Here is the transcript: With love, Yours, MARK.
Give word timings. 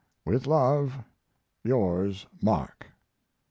With 0.25 0.47
love, 0.47 0.95
Yours, 1.63 2.25
MARK. 2.41 2.87